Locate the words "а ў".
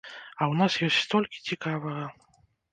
0.09-0.53